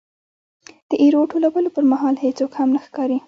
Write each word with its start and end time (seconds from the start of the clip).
د 0.89 0.91
ایرو 1.01 1.21
ټولولو 1.31 1.69
پرمهال 1.75 2.15
هېڅوک 2.25 2.51
هم 2.59 2.69
نه 2.75 2.79
ښکاري. 2.85 3.17